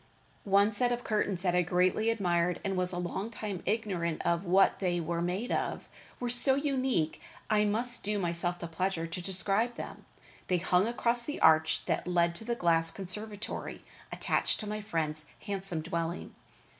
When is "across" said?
10.87-11.21